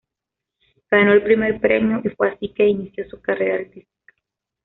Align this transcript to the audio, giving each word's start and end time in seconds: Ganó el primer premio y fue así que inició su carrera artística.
Ganó 0.89 1.11
el 1.13 1.21
primer 1.21 1.59
premio 1.61 2.01
y 2.03 2.09
fue 2.09 2.31
así 2.31 2.49
que 2.51 2.65
inició 2.67 3.07
su 3.07 3.21
carrera 3.21 3.57
artística. 3.57 4.15